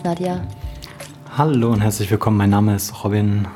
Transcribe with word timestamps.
Ist 0.00 0.06
Nadja. 0.06 0.40
Hallo 1.36 1.72
und 1.72 1.82
herzlich 1.82 2.10
willkommen. 2.10 2.38
Mein 2.38 2.48
Name 2.48 2.74
ist 2.74 3.04
Robin. 3.04 3.46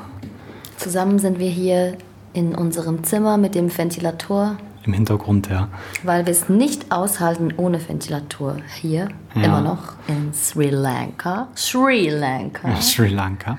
Zusammen 0.77 1.17
sind 1.17 1.39
wir 1.39 1.49
hier 1.49 1.97
in 2.33 2.53
unserem 2.53 3.03
Zimmer 3.03 3.37
mit 3.37 3.55
dem 3.55 3.75
Ventilator. 3.75 4.55
Im 4.83 4.93
Hintergrund, 4.93 5.49
ja. 5.49 5.69
Weil 6.03 6.27
wir 6.27 6.31
es 6.31 6.47
nicht 6.47 6.91
aushalten 6.91 7.51
ohne 7.57 7.79
Ventilator. 7.89 8.57
Hier, 8.79 9.09
ja. 9.33 9.41
immer 9.41 9.61
noch 9.61 9.93
in 10.07 10.35
Sri 10.35 10.69
Lanka. 10.69 11.47
Sri 11.55 12.09
Lanka. 12.09 12.69
Ja, 12.69 12.79
Sri 12.79 13.07
Lanka. 13.07 13.57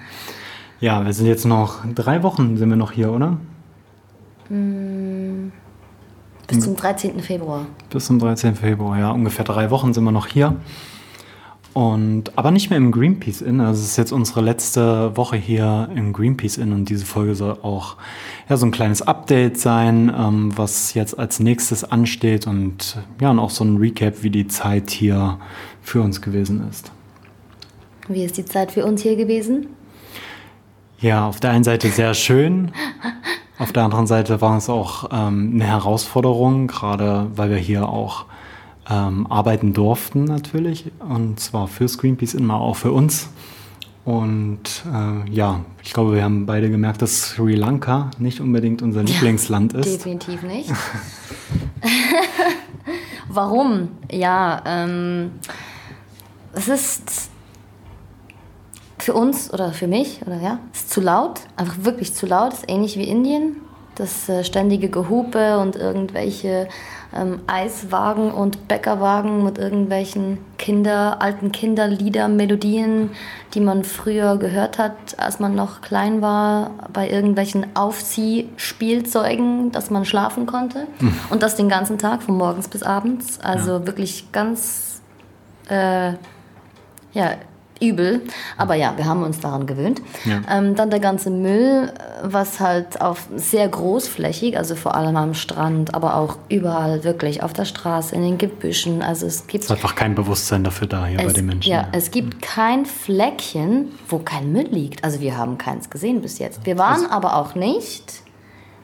Ja, 0.78 1.04
wir 1.04 1.12
sind 1.12 1.26
jetzt 1.26 1.44
noch 1.44 1.78
drei 1.92 2.22
Wochen 2.22 2.56
sind 2.56 2.68
wir 2.68 2.76
noch 2.76 2.92
hier, 2.92 3.10
oder? 3.10 3.36
Mm, 4.48 5.50
bis 6.46 6.60
zum 6.60 6.76
13. 6.76 7.18
Februar. 7.18 7.66
Bis 7.90 8.06
zum 8.06 8.20
13. 8.20 8.54
Februar, 8.54 8.96
ja. 8.96 9.10
Ungefähr 9.10 9.44
drei 9.44 9.72
Wochen 9.72 9.92
sind 9.92 10.04
wir 10.04 10.12
noch 10.12 10.28
hier. 10.28 10.54
Und, 11.76 12.38
aber 12.38 12.52
nicht 12.52 12.70
mehr 12.70 12.78
im 12.78 12.90
Greenpeace 12.90 13.42
Inn. 13.42 13.60
Also 13.60 13.82
es 13.82 13.88
ist 13.88 13.96
jetzt 13.98 14.10
unsere 14.10 14.40
letzte 14.40 15.14
Woche 15.14 15.36
hier 15.36 15.90
im 15.94 16.14
Greenpeace 16.14 16.56
Inn 16.56 16.72
und 16.72 16.88
diese 16.88 17.04
Folge 17.04 17.34
soll 17.34 17.58
auch 17.60 17.96
ja, 18.48 18.56
so 18.56 18.64
ein 18.64 18.70
kleines 18.70 19.02
Update 19.02 19.60
sein, 19.60 20.10
ähm, 20.18 20.56
was 20.56 20.94
jetzt 20.94 21.18
als 21.18 21.38
nächstes 21.38 21.84
ansteht 21.84 22.46
und 22.46 22.96
ja, 23.20 23.30
und 23.30 23.38
auch 23.38 23.50
so 23.50 23.62
ein 23.62 23.76
Recap, 23.76 24.22
wie 24.22 24.30
die 24.30 24.48
Zeit 24.48 24.88
hier 24.88 25.38
für 25.82 26.00
uns 26.00 26.22
gewesen 26.22 26.66
ist. 26.70 26.92
Wie 28.08 28.24
ist 28.24 28.38
die 28.38 28.46
Zeit 28.46 28.72
für 28.72 28.86
uns 28.86 29.02
hier 29.02 29.16
gewesen? 29.16 29.66
Ja, 31.00 31.28
auf 31.28 31.40
der 31.40 31.50
einen 31.50 31.64
Seite 31.64 31.90
sehr 31.90 32.14
schön. 32.14 32.72
Auf 33.58 33.72
der 33.72 33.84
anderen 33.84 34.06
Seite 34.06 34.40
war 34.40 34.56
es 34.56 34.70
auch 34.70 35.10
ähm, 35.12 35.50
eine 35.56 35.64
Herausforderung, 35.64 36.68
gerade 36.68 37.26
weil 37.34 37.50
wir 37.50 37.58
hier 37.58 37.86
auch 37.86 38.24
ähm, 38.88 39.26
arbeiten 39.30 39.72
durften 39.72 40.24
natürlich. 40.24 40.90
Und 41.00 41.40
zwar 41.40 41.68
fürs 41.68 41.98
Greenpeace 41.98 42.34
immer 42.34 42.60
auch 42.60 42.76
für 42.76 42.92
uns. 42.92 43.28
Und 44.04 44.84
äh, 44.92 45.30
ja, 45.30 45.64
ich 45.82 45.92
glaube, 45.92 46.14
wir 46.14 46.22
haben 46.22 46.46
beide 46.46 46.70
gemerkt, 46.70 47.02
dass 47.02 47.30
Sri 47.30 47.56
Lanka 47.56 48.10
nicht 48.18 48.40
unbedingt 48.40 48.80
unser 48.80 49.02
Lieblingsland 49.02 49.72
ist. 49.72 49.86
Definitiv 49.86 50.42
nicht. 50.42 50.70
Warum? 53.28 53.88
Ja, 54.10 54.62
ähm, 54.64 55.32
es 56.52 56.68
ist 56.68 57.30
für 58.98 59.14
uns 59.14 59.52
oder 59.52 59.72
für 59.72 59.86
mich 59.86 60.20
oder 60.26 60.40
ja, 60.40 60.58
ist 60.72 60.90
zu 60.90 61.00
laut, 61.00 61.40
einfach 61.56 61.84
wirklich 61.84 62.14
zu 62.14 62.26
laut, 62.26 62.52
ist 62.52 62.64
ähnlich 62.68 62.96
wie 62.96 63.04
Indien. 63.04 63.56
Das 63.94 64.28
äh, 64.28 64.44
ständige 64.44 64.88
Gehupe 64.88 65.58
und 65.58 65.74
irgendwelche 65.74 66.68
ähm, 67.14 67.40
Eiswagen 67.46 68.30
und 68.32 68.68
Bäckerwagen 68.68 69.44
mit 69.44 69.58
irgendwelchen 69.58 70.38
Kinder, 70.58 71.20
alten 71.20 71.52
Kinderlieder, 71.52 72.28
Melodien, 72.28 73.10
die 73.54 73.60
man 73.60 73.84
früher 73.84 74.36
gehört 74.36 74.78
hat, 74.78 75.18
als 75.18 75.38
man 75.40 75.54
noch 75.54 75.80
klein 75.80 76.22
war, 76.22 76.70
bei 76.92 77.08
irgendwelchen 77.08 77.76
Aufziehspielzeugen, 77.76 79.72
dass 79.72 79.90
man 79.90 80.04
schlafen 80.04 80.46
konnte. 80.46 80.86
Mhm. 81.00 81.14
Und 81.30 81.42
das 81.42 81.56
den 81.56 81.68
ganzen 81.68 81.98
Tag, 81.98 82.22
von 82.22 82.36
morgens 82.36 82.68
bis 82.68 82.82
abends. 82.82 83.38
Also 83.40 83.72
ja. 83.72 83.86
wirklich 83.86 84.32
ganz, 84.32 85.00
äh, 85.68 86.12
ja, 87.12 87.36
übel. 87.80 88.22
Aber 88.56 88.74
ja, 88.74 88.94
wir 88.96 89.06
haben 89.06 89.22
uns 89.22 89.40
daran 89.40 89.66
gewöhnt. 89.66 90.00
Ja. 90.24 90.42
Ähm, 90.50 90.74
dann 90.74 90.90
der 90.90 91.00
ganze 91.00 91.30
Müll, 91.30 91.92
was 92.22 92.60
halt 92.60 93.00
auf 93.00 93.28
sehr 93.34 93.68
großflächig, 93.68 94.56
also 94.56 94.74
vor 94.74 94.94
allem 94.94 95.16
am 95.16 95.34
Strand, 95.34 95.94
aber 95.94 96.16
auch 96.16 96.38
überall 96.48 97.04
wirklich 97.04 97.42
auf 97.42 97.52
der 97.52 97.64
Straße, 97.64 98.14
in 98.14 98.22
den 98.22 98.38
Gebüschen. 98.38 99.02
Also 99.02 99.26
es 99.26 99.46
gibt. 99.46 99.64
Es 99.64 99.70
ist 99.70 99.76
einfach 99.76 99.94
kein 99.94 100.14
Bewusstsein 100.14 100.64
dafür 100.64 100.86
da 100.86 101.06
hier 101.06 101.18
es, 101.18 101.26
bei 101.26 101.32
den 101.32 101.46
Menschen. 101.46 101.70
Ja, 101.70 101.88
es 101.92 102.10
gibt 102.10 102.42
kein 102.42 102.86
Fleckchen, 102.86 103.92
wo 104.08 104.18
kein 104.18 104.52
Müll 104.52 104.68
liegt. 104.70 105.04
Also 105.04 105.20
wir 105.20 105.36
haben 105.36 105.58
keins 105.58 105.90
gesehen 105.90 106.20
bis 106.22 106.38
jetzt. 106.38 106.64
Wir 106.64 106.78
waren 106.78 107.02
also, 107.02 107.10
aber 107.10 107.36
auch 107.36 107.54
nicht 107.54 108.25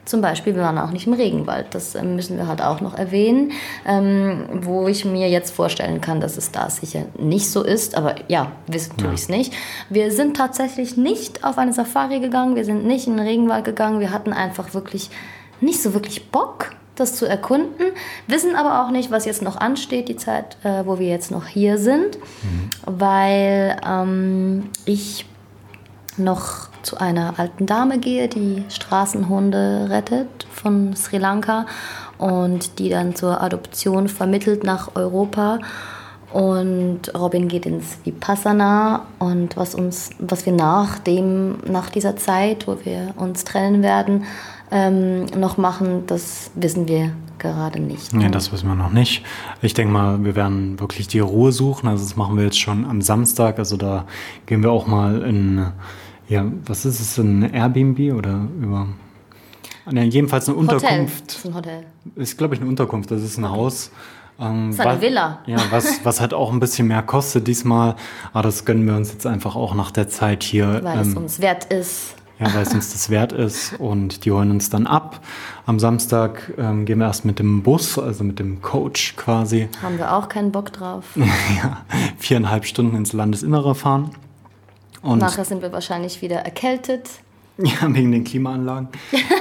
zum 0.05 0.21
Beispiel, 0.21 0.55
wir 0.55 0.63
waren 0.63 0.77
auch 0.77 0.91
nicht 0.91 1.07
im 1.07 1.13
Regenwald. 1.13 1.67
Das 1.71 1.95
ähm, 1.95 2.15
müssen 2.15 2.37
wir 2.37 2.47
halt 2.47 2.61
auch 2.61 2.81
noch 2.81 2.97
erwähnen, 2.97 3.51
ähm, 3.85 4.45
wo 4.61 4.87
ich 4.87 5.05
mir 5.05 5.29
jetzt 5.29 5.51
vorstellen 5.51 6.01
kann, 6.01 6.19
dass 6.19 6.37
es 6.37 6.51
da 6.51 6.69
sicher 6.69 7.05
nicht 7.17 7.49
so 7.49 7.63
ist. 7.63 7.95
Aber 7.95 8.15
ja, 8.27 8.51
wissen 8.67 8.97
tue 8.97 9.13
ich 9.13 9.21
es 9.21 9.29
nicht. 9.29 9.53
Wir 9.89 10.11
sind 10.11 10.35
tatsächlich 10.35 10.97
nicht 10.97 11.43
auf 11.43 11.57
eine 11.57 11.73
Safari 11.73 12.19
gegangen. 12.19 12.55
Wir 12.55 12.65
sind 12.65 12.85
nicht 12.85 13.07
in 13.07 13.17
den 13.17 13.25
Regenwald 13.25 13.63
gegangen. 13.63 13.99
Wir 13.99 14.11
hatten 14.11 14.33
einfach 14.33 14.73
wirklich 14.73 15.09
nicht 15.61 15.81
so 15.81 15.93
wirklich 15.93 16.29
Bock 16.31 16.71
das 16.95 17.15
zu 17.15 17.25
erkunden, 17.25 17.87
wissen 18.27 18.55
aber 18.55 18.83
auch 18.83 18.91
nicht, 18.91 19.09
was 19.09 19.25
jetzt 19.25 19.41
noch 19.41 19.57
ansteht, 19.57 20.09
die 20.09 20.15
Zeit, 20.15 20.57
äh, 20.63 20.85
wo 20.85 20.99
wir 20.99 21.07
jetzt 21.07 21.31
noch 21.31 21.47
hier 21.47 21.79
sind, 21.79 22.17
mhm. 22.17 22.69
weil 22.85 23.81
ähm, 23.83 24.69
ich 24.85 25.25
noch 26.17 26.69
zu 26.83 26.97
einer 26.97 27.35
alten 27.37 27.65
Dame 27.65 27.99
gehe, 27.99 28.27
die 28.27 28.63
Straßenhunde 28.69 29.87
rettet 29.89 30.27
von 30.51 30.95
Sri 30.95 31.17
Lanka 31.17 31.65
und 32.17 32.79
die 32.79 32.89
dann 32.89 33.15
zur 33.15 33.41
Adoption 33.41 34.07
vermittelt 34.07 34.63
nach 34.63 34.95
Europa. 34.95 35.59
Und 36.31 37.13
Robin 37.15 37.47
geht 37.47 37.67
ins 37.67 37.99
Vipassana 38.03 39.05
und 39.19 39.55
was 39.55 39.75
uns, 39.75 40.09
was 40.17 40.45
wir 40.47 40.53
nach 40.53 40.97
dem, 40.97 41.57
nach 41.67 41.89
dieser 41.91 42.17
Zeit, 42.17 42.67
wo 42.67 42.77
wir 42.83 43.13
uns 43.17 43.43
trennen 43.43 43.83
werden, 43.83 44.25
ähm, 44.71 45.25
noch 45.37 45.57
machen, 45.57 46.05
das 46.07 46.49
wissen 46.55 46.87
wir 46.87 47.11
gerade 47.37 47.79
nicht. 47.79 48.13
Ne? 48.13 48.23
Ja, 48.23 48.29
das 48.29 48.51
wissen 48.51 48.67
wir 48.67 48.75
noch 48.75 48.91
nicht. 48.91 49.23
Ich 49.61 49.75
denke 49.75 49.93
mal, 49.93 50.23
wir 50.23 50.35
werden 50.35 50.79
wirklich 50.79 51.07
die 51.07 51.19
Ruhe 51.19 51.51
suchen. 51.51 51.87
Also 51.87 52.03
das 52.03 52.15
machen 52.15 52.37
wir 52.37 52.45
jetzt 52.45 52.59
schon 52.59 52.85
am 52.85 53.01
Samstag. 53.01 53.59
Also 53.59 53.77
da 53.77 54.05
gehen 54.47 54.63
wir 54.63 54.71
auch 54.71 54.87
mal 54.87 55.21
in 55.21 55.67
ja, 56.33 56.45
was 56.65 56.83
ist 56.83 56.99
es, 56.99 57.17
ein 57.19 57.53
Airbnb 57.53 58.15
oder 58.17 58.47
über? 58.59 58.87
Ja, 59.91 60.01
jedenfalls 60.01 60.49
eine 60.49 60.57
Unterkunft. 60.57 60.85
Hotel. 60.89 61.05
Das 61.27 61.35
ist 61.35 61.45
ein 61.45 61.53
Hotel. 61.53 61.85
Ist, 62.15 62.37
glaube 62.39 62.55
ich, 62.55 62.61
eine 62.61 62.69
Unterkunft. 62.69 63.11
Das 63.11 63.21
ist 63.21 63.37
ein 63.37 63.43
okay. 63.43 63.53
Haus. 63.53 63.91
Ähm, 64.39 64.69
das 64.69 64.75
ist 64.75 64.81
eine 64.81 64.95
was, 64.95 65.01
Villa. 65.01 65.39
Ja, 65.45 65.57
was, 65.69 65.99
was 66.05 66.21
halt 66.21 66.33
auch 66.33 66.51
ein 66.51 66.59
bisschen 66.59 66.87
mehr 66.87 67.03
kostet 67.03 67.45
diesmal. 67.45 67.95
Aber 68.31 68.41
das 68.41 68.65
gönnen 68.65 68.87
wir 68.87 68.95
uns 68.95 69.11
jetzt 69.11 69.27
einfach 69.27 69.55
auch 69.55 69.75
nach 69.75 69.91
der 69.91 70.09
Zeit 70.09 70.41
hier. 70.41 70.79
Weil 70.83 71.01
ähm, 71.01 71.01
es 71.01 71.13
uns 71.15 71.39
wert 71.39 71.65
ist. 71.65 72.15
Ja, 72.39 72.51
weil 72.55 72.63
es 72.63 72.73
uns 72.73 72.91
das 72.93 73.11
wert 73.11 73.31
ist. 73.31 73.79
Und 73.79 74.25
die 74.25 74.31
holen 74.31 74.49
uns 74.49 74.71
dann 74.71 74.87
ab. 74.87 75.19
Am 75.67 75.79
Samstag 75.79 76.51
ähm, 76.57 76.85
gehen 76.85 76.97
wir 76.97 77.05
erst 77.05 77.25
mit 77.25 77.37
dem 77.37 77.61
Bus, 77.61 77.99
also 77.99 78.23
mit 78.23 78.39
dem 78.39 78.63
Coach 78.63 79.15
quasi. 79.17 79.69
Haben 79.83 79.99
wir 79.99 80.11
auch 80.15 80.29
keinen 80.29 80.51
Bock 80.51 80.73
drauf. 80.73 81.05
ja, 81.15 81.85
viereinhalb 82.17 82.65
Stunden 82.65 82.95
ins 82.95 83.13
Landesinnere 83.13 83.75
fahren. 83.75 84.09
Und 85.03 85.19
Nachher 85.19 85.45
sind 85.45 85.61
wir 85.61 85.71
wahrscheinlich 85.71 86.21
wieder 86.21 86.37
erkältet. 86.37 87.09
Ja, 87.55 87.93
wegen 87.93 88.11
den 88.11 88.23
Klimaanlagen. 88.23 88.87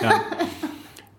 ja. 0.03 0.13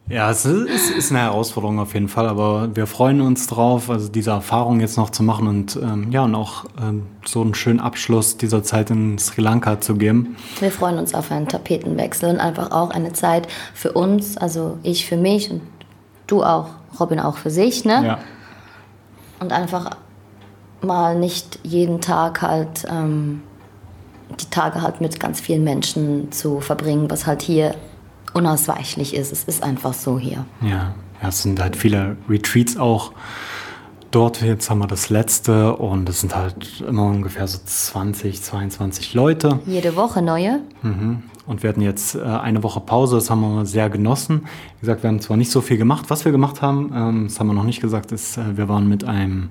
Ja, 0.09 0.29
es 0.29 0.45
ist, 0.45 0.91
ist, 0.91 1.11
eine 1.11 1.21
Herausforderung 1.21 1.79
auf 1.79 1.93
jeden 1.93 2.09
Fall, 2.09 2.27
aber 2.27 2.75
wir 2.75 2.87
freuen 2.87 3.21
uns 3.21 3.47
drauf, 3.47 3.89
also 3.89 4.09
diese 4.09 4.31
Erfahrung 4.31 4.81
jetzt 4.81 4.97
noch 4.97 5.09
zu 5.11 5.23
machen 5.23 5.47
und 5.47 5.77
ähm, 5.77 6.11
ja, 6.11 6.23
und 6.25 6.35
auch 6.35 6.65
ähm, 6.79 7.07
so 7.25 7.41
einen 7.41 7.55
schönen 7.55 7.79
Abschluss 7.79 8.35
dieser 8.35 8.63
Zeit 8.63 8.89
in 8.89 9.17
Sri 9.17 9.41
Lanka 9.41 9.79
zu 9.79 9.95
geben. 9.95 10.35
Wir 10.59 10.71
freuen 10.71 10.97
uns 10.97 11.13
auf 11.13 11.31
einen 11.31 11.47
Tapetenwechsel 11.47 12.29
und 12.29 12.39
einfach 12.41 12.71
auch 12.71 12.89
eine 12.89 13.13
Zeit 13.13 13.47
für 13.73 13.93
uns, 13.93 14.37
also 14.37 14.77
ich 14.83 15.05
für 15.05 15.15
mich 15.15 15.49
und 15.49 15.61
du 16.27 16.43
auch, 16.43 16.67
Robin 16.99 17.21
auch 17.21 17.37
für 17.37 17.49
sich, 17.49 17.85
ne? 17.85 18.05
Ja. 18.05 18.19
Und 19.39 19.53
einfach 19.53 19.91
mal 20.81 21.17
nicht 21.17 21.59
jeden 21.63 22.01
Tag 22.01 22.41
halt 22.41 22.85
ähm, 22.89 23.41
die 24.39 24.49
Tage 24.49 24.81
halt 24.81 25.01
mit 25.01 25.19
ganz 25.19 25.39
vielen 25.39 25.63
Menschen 25.63 26.31
zu 26.31 26.59
verbringen, 26.59 27.09
was 27.09 27.25
halt 27.25 27.41
hier 27.41 27.75
unausweichlich 28.33 29.13
ist. 29.13 29.31
Es 29.31 29.43
ist 29.43 29.63
einfach 29.63 29.93
so 29.93 30.17
hier. 30.17 30.45
Ja, 30.61 30.95
ja 31.21 31.29
es 31.29 31.43
sind 31.43 31.61
halt 31.61 31.75
viele 31.75 32.17
Retreats 32.29 32.77
auch 32.77 33.11
dort. 34.11 34.41
Jetzt 34.41 34.69
haben 34.69 34.79
wir 34.79 34.87
das 34.87 35.09
letzte 35.09 35.75
und 35.75 36.07
es 36.09 36.21
sind 36.21 36.35
halt 36.35 36.81
immer 36.87 37.05
ungefähr 37.05 37.47
so 37.47 37.59
20, 37.63 38.41
22 38.41 39.13
Leute. 39.13 39.59
Jede 39.65 39.95
Woche 39.95 40.21
neue. 40.21 40.59
Mhm. 40.81 41.23
Und 41.45 41.61
wir 41.61 41.69
hatten 41.69 41.81
jetzt 41.81 42.15
äh, 42.15 42.21
eine 42.21 42.63
Woche 42.63 42.79
Pause, 42.79 43.15
das 43.15 43.29
haben 43.29 43.41
wir 43.41 43.65
sehr 43.65 43.89
genossen. 43.89 44.45
Wie 44.77 44.81
gesagt, 44.81 45.03
wir 45.03 45.09
haben 45.09 45.19
zwar 45.19 45.35
nicht 45.35 45.51
so 45.51 45.59
viel 45.59 45.77
gemacht. 45.77 46.05
Was 46.07 46.23
wir 46.23 46.31
gemacht 46.31 46.61
haben, 46.61 46.91
ähm, 46.95 47.23
das 47.27 47.39
haben 47.39 47.47
wir 47.47 47.53
noch 47.53 47.65
nicht 47.65 47.81
gesagt, 47.81 48.13
ist, 48.13 48.37
äh, 48.37 48.55
wir 48.55 48.69
waren 48.69 48.87
mit 48.87 49.03
einem 49.03 49.49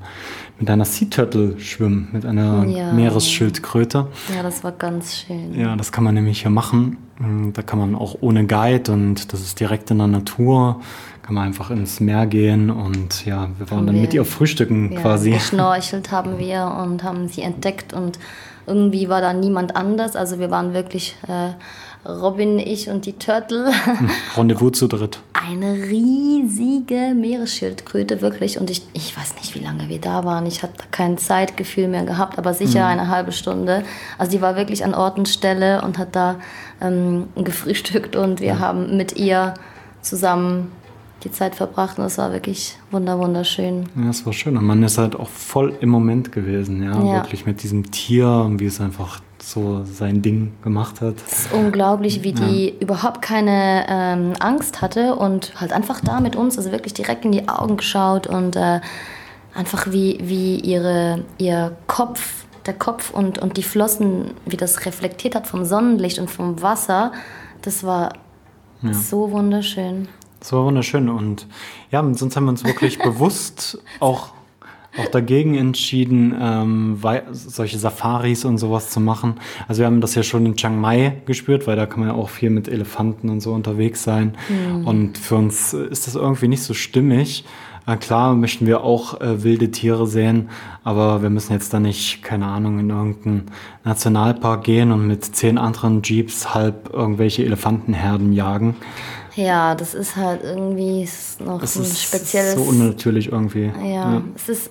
mit 0.59 0.71
einer 0.71 0.85
Sea 0.85 1.09
Turtle 1.11 1.59
schwimmen, 1.59 2.09
mit 2.13 2.25
einer 2.25 2.65
ja. 2.67 2.93
Meeresschildkröte. 2.93 4.07
Ja, 4.35 4.43
das 4.43 4.63
war 4.63 4.73
ganz 4.73 5.17
schön. 5.17 5.59
Ja, 5.59 5.77
das 5.77 5.93
kann 5.93 6.05
man 6.05 6.15
nämlich 6.15 6.43
hier 6.43 6.51
machen. 6.51 6.99
Mm, 7.19 7.51
da 7.53 7.63
kann 7.63 7.79
man 7.79 7.95
auch 7.95 8.17
ohne 8.21 8.47
Guide 8.47 8.93
und 8.93 9.33
das 9.33 9.41
ist 9.41 9.61
direkt 9.61 9.91
in 9.91 9.99
der 9.99 10.07
Natur, 10.07 10.81
kann 11.23 11.35
man 11.35 11.47
einfach 11.47 11.71
ins 11.71 12.01
Meer 12.01 12.27
gehen 12.27 12.71
und 12.71 13.27
ja, 13.27 13.49
wir 13.59 13.71
waren 13.71 13.79
haben 13.81 13.87
dann 13.87 13.97
wir, 13.97 14.03
mit 14.03 14.15
ihr 14.15 14.25
frühstücken 14.25 14.93
ja, 14.93 15.01
quasi. 15.01 15.33
Geschnorchelt 15.33 16.11
haben 16.11 16.39
wir 16.39 16.75
und 16.83 17.03
haben 17.03 17.29
sie 17.29 17.43
entdeckt 17.43 17.93
und 17.93 18.19
irgendwie 18.67 19.09
war 19.09 19.21
da 19.21 19.33
niemand 19.33 19.77
anders. 19.77 20.17
Also 20.17 20.39
wir 20.39 20.51
waren 20.51 20.75
wirklich 20.75 21.17
äh, 21.29 21.51
Robin, 22.09 22.59
ich 22.59 22.89
und 22.89 23.07
die 23.07 23.13
Turtle. 23.13 23.71
Rendezvous 24.37 24.73
zu 24.73 24.89
dritt. 24.89 25.21
Eine 25.33 25.75
riesige 25.75 27.15
Meeresschildkröte, 27.15 28.21
wirklich. 28.21 28.59
Und 28.59 28.71
ich, 28.71 28.83
ich 28.93 29.17
weiß 29.17 29.37
nicht, 29.37 29.55
wie 29.55 29.61
lange 29.61 29.89
wir 29.89 30.01
da 30.01 30.25
waren. 30.25 30.47
Ich 30.47 30.63
hatte 30.63 30.85
kein 30.91 31.17
Zeitgefühl 31.17 31.87
mehr 31.87 32.05
gehabt, 32.05 32.39
aber 32.39 32.55
sicher 32.55 32.81
mhm. 32.81 32.87
eine 32.87 33.09
halbe 33.09 33.31
Stunde. 33.31 33.85
Also 34.19 34.33
die 34.33 34.43
war 34.43 34.57
wirklich 34.57 34.85
an 34.85 34.95
Ort 34.95 35.17
und 35.17 35.29
Stelle 35.29 35.83
und 35.83 35.99
hat 35.99 36.17
da 36.17 36.37
ähm, 36.81 37.29
gefrühstückt 37.37 38.17
und 38.17 38.41
wir 38.41 38.49
ja. 38.49 38.59
haben 38.59 38.97
mit 38.97 39.17
ihr 39.17 39.55
zusammen 40.01 40.73
die 41.25 41.31
Zeit 41.31 41.55
verbracht 41.55 41.99
und 41.99 42.05
es 42.05 42.19
war 42.19 42.33
wirklich 42.33 42.77
wunder 42.91 43.19
wunderschön. 43.19 43.89
Ja, 43.97 44.11
es 44.11 44.25
war 44.27 44.33
schön 44.33 44.57
und 44.57 44.65
man 44.65 44.83
ist 44.83 44.99
halt 44.99 45.17
auch 45.17 45.29
voll 45.29 45.75
im 45.81 45.89
Moment 45.89 46.33
gewesen, 46.33 46.83
ja, 46.83 47.03
ja. 47.03 47.15
wirklich 47.15 47.47
mit 47.47 47.63
diesem 47.63 47.91
Tier 47.91 48.29
und 48.29 48.61
wie 48.61 48.67
es 48.67 48.81
einfach 48.81 49.21
so 49.43 49.85
sein 49.85 50.23
Ding 50.23 50.53
gemacht 50.63 51.01
hat. 51.01 51.17
Es 51.27 51.47
ist 51.47 51.53
unglaublich, 51.53 52.23
wie 52.23 52.33
die 52.33 52.69
ja. 52.69 52.73
überhaupt 52.81 53.23
keine 53.23 53.85
ähm, 53.89 54.33
Angst 54.39 54.81
hatte 54.81 55.17
und 55.17 55.61
halt 55.61 55.73
einfach 55.73 56.01
da 56.01 56.21
mit 56.21 56.37
uns, 56.37 56.57
also 56.59 56.71
wirklich 56.71 56.95
direkt 56.95 57.25
in 57.25 57.33
die 57.33 57.49
Augen 57.49 57.77
geschaut 57.77 58.27
und 58.27 58.57
äh, 58.57 58.81
einfach 59.55 59.91
wie, 59.91 60.19
wie 60.23 60.57
ihre, 60.57 61.25
ihr 61.39 61.77
Kopf, 61.87 62.45
der 62.67 62.75
Kopf 62.75 63.11
und, 63.11 63.39
und 63.39 63.57
die 63.57 63.63
Flossen, 63.63 64.33
wie 64.47 64.57
das 64.57 64.87
reflektiert 64.87 65.35
hat 65.35 65.47
vom 65.47 65.65
Sonnenlicht 65.65 66.19
und 66.19 66.31
vom 66.31 66.63
Wasser, 66.63 67.13
das 67.63 67.85
war 67.85 68.13
ja. 68.83 68.95
so 68.95 69.33
wunderschön. 69.33 70.09
Das 70.43 70.53
war 70.53 70.65
wunderschön 70.65 71.09
und 71.09 71.47
ja, 71.93 72.03
sonst 72.15 72.35
haben 72.35 72.47
wir 72.47 72.51
uns 72.51 72.65
wirklich 72.65 72.99
bewusst 73.03 73.81
auch 74.01 74.31
auch 74.99 75.07
dagegen 75.07 75.55
entschieden, 75.55 76.37
ähm, 76.39 76.99
solche 77.31 77.79
Safaris 77.79 78.45
und 78.45 78.59
sowas 78.59 78.91
zu 78.91 79.01
machen. 79.01 79.37
Also 79.67 79.81
wir 79.81 79.87
haben 79.87 80.03
das 80.03 80.15
ja 80.15 80.23
schon 80.23 80.45
in 80.45 80.57
Chiang 80.57 80.79
Mai 80.79 81.23
gespürt, 81.25 81.67
weil 81.67 81.77
da 81.77 81.87
kann 81.87 82.01
man 82.01 82.11
ja 82.11 82.15
auch 82.15 82.29
viel 82.29 82.51
mit 82.51 82.69
Elefanten 82.69 83.31
und 83.31 83.41
so 83.41 83.53
unterwegs 83.53 84.03
sein. 84.03 84.37
Mhm. 84.51 84.87
Und 84.87 85.19
für 85.19 85.37
uns 85.37 85.73
ist 85.73 86.07
das 86.07 86.15
irgendwie 86.15 86.49
nicht 86.49 86.63
so 86.63 86.75
stimmig. 86.75 87.47
Äh, 87.87 87.97
klar 87.97 88.35
möchten 88.35 88.67
wir 88.67 88.85
auch 88.85 89.21
äh, 89.21 89.43
wilde 89.43 89.71
Tiere 89.71 90.07
sehen, 90.07 90.51
aber 90.85 91.23
wir 91.23 91.31
müssen 91.31 91.53
jetzt 91.53 91.73
da 91.73 91.81
nicht, 91.81 92.23
keine 92.23 92.47
Ahnung, 92.47 92.79
in 92.79 92.91
irgendeinen 92.91 93.47
Nationalpark 93.85 94.63
gehen 94.63 94.93
und 94.93 95.07
mit 95.07 95.25
zehn 95.25 95.57
anderen 95.57 96.03
Jeeps 96.03 96.55
halb 96.55 96.91
irgendwelche 96.93 97.45
Elefantenherden 97.45 98.33
jagen. 98.33 98.77
Ja, 99.35 99.75
das 99.75 99.95
ist 99.95 100.17
halt 100.17 100.43
irgendwie 100.43 101.09
noch 101.39 101.63
es 101.63 101.77
ein 101.77 101.85
spezielles. 101.85 102.55
So 102.55 102.63
unnatürlich 102.63 103.33
irgendwie. 103.33 103.73
Ja, 103.83 103.85
ja, 103.85 104.23
es 104.37 104.49
ist 104.49 104.71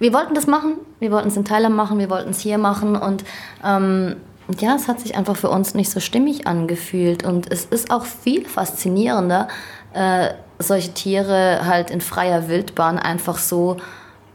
wir 0.00 0.14
wollten 0.14 0.34
das 0.34 0.46
machen, 0.46 0.76
wir 0.98 1.12
wollten 1.12 1.28
es 1.28 1.36
in 1.36 1.44
Thailand 1.44 1.76
machen, 1.76 1.98
wir 1.98 2.08
wollten 2.08 2.30
es 2.30 2.40
hier 2.40 2.56
machen 2.56 2.96
und 2.96 3.22
ähm, 3.62 4.16
ja, 4.58 4.74
es 4.74 4.88
hat 4.88 4.98
sich 4.98 5.14
einfach 5.14 5.36
für 5.36 5.50
uns 5.50 5.74
nicht 5.74 5.90
so 5.90 6.00
stimmig 6.00 6.46
angefühlt 6.46 7.22
und 7.22 7.52
es 7.52 7.66
ist 7.66 7.90
auch 7.90 8.04
viel 8.04 8.46
faszinierender, 8.46 9.46
äh, 9.92 10.30
solche 10.58 10.92
Tiere 10.92 11.66
halt 11.66 11.90
in 11.90 12.00
freier 12.00 12.48
Wildbahn 12.48 12.98
einfach 12.98 13.38
so 13.38 13.76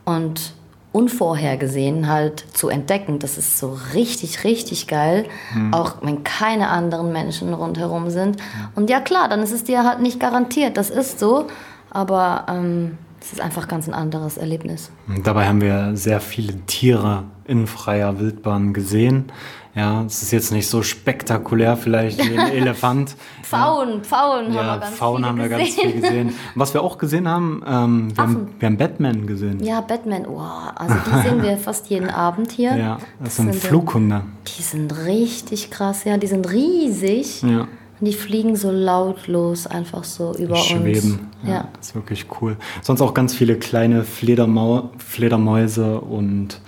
und 0.06 0.54
unvorhergesehen 0.96 2.08
halt 2.08 2.46
zu 2.54 2.70
entdecken. 2.70 3.20
Das 3.20 3.38
ist 3.38 3.60
so 3.60 3.78
richtig, 3.94 4.46
richtig 4.46 4.88
geil. 4.88 5.26
Mhm. 5.54 5.74
Auch 5.74 5.96
wenn 6.02 6.24
keine 6.24 6.70
anderen 6.70 7.12
Menschen 7.12 7.54
rundherum 7.54 8.10
sind. 8.10 8.38
Und 8.76 8.90
ja 8.90 9.02
klar, 9.02 9.28
dann 9.28 9.44
ist 9.44 9.52
es 9.52 9.66
dir 9.66 9.84
halt 9.84 10.00
nicht 10.00 10.22
garantiert. 10.22 10.78
Das 10.78 10.90
ist 10.90 11.20
so. 11.20 11.48
Aber 11.90 12.46
ähm, 12.48 12.98
es 13.26 13.34
ist 13.34 13.42
einfach 13.42 13.68
ganz 13.68 13.88
ein 13.88 13.94
anderes 13.96 14.38
Erlebnis. 14.38 14.92
Und 15.08 15.26
dabei 15.26 15.48
haben 15.48 15.60
wir 15.60 15.96
sehr 15.96 16.20
viele 16.20 16.62
Tiere 16.68 17.24
in 17.46 17.66
freier 17.66 18.20
Wildbahn 18.20 18.72
gesehen. 18.72 19.32
Ja, 19.74 20.04
es 20.04 20.22
ist 20.22 20.32
jetzt 20.32 20.52
nicht 20.52 20.70
so 20.70 20.84
spektakulär 20.84 21.76
vielleicht 21.76 22.20
wie 22.20 22.38
ein 22.38 22.52
Elefant. 22.52 23.16
Pfauen, 23.42 24.04
Pfauen 24.04 24.54
ja, 24.54 24.60
haben 24.60 24.68
wir 24.68 24.80
ganz 24.80 24.96
Pfauen 24.96 25.26
haben 25.26 25.38
wir 25.40 25.50
ganz 25.50 25.70
viel 25.70 26.02
gesehen. 26.02 26.34
Was 26.54 26.76
wir 26.76 26.84
auch 26.84 27.00
gesehen 27.00 27.28
haben, 27.28 27.64
ähm, 27.68 28.16
wir, 28.16 28.24
haben 28.24 28.48
wir, 28.60 28.68
haben 28.68 28.78
Batman 28.78 29.26
gesehen. 29.26 29.62
Ja, 29.64 29.82
Batman, 29.82 30.28
oh, 30.28 30.40
also 30.76 30.96
die 30.96 31.28
sehen 31.28 31.42
wir 31.42 31.58
fast 31.58 31.88
jeden 31.88 32.12
Abend 32.12 32.52
hier. 32.52 32.78
Ja, 32.78 32.98
das, 33.20 33.36
das 33.36 33.36
sind 33.38 33.56
Flughunde. 33.56 34.22
Die 34.56 34.62
sind 34.62 34.96
richtig 35.06 35.72
krass, 35.72 36.04
ja, 36.04 36.18
die 36.18 36.28
sind 36.28 36.50
riesig. 36.50 37.42
Ja. 37.42 37.68
Die 38.06 38.14
fliegen 38.14 38.56
so 38.56 38.72
lautlos 38.72 39.68
einfach 39.68 40.04
so 40.04 40.34
über 40.36 40.56
Schweben. 40.56 40.86
uns. 40.86 41.00
Schweben. 41.00 41.28
Ja, 41.44 41.50
ja. 41.50 41.68
Das 41.78 41.88
ist 41.90 41.96
wirklich 41.96 42.26
cool. 42.40 42.56
Sonst 42.82 43.02
auch 43.02 43.14
ganz 43.14 43.34
viele 43.34 43.56
kleine 43.58 44.04
Fledermau 44.04 44.92
Fledermäuse 44.98 46.00
und 46.00 46.62